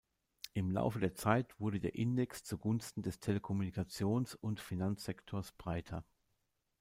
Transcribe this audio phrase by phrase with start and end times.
[0.55, 6.03] Im Laufe der Zeit wurde der Index zugunsten des Telekommunikations- und Finanzsektors breiter.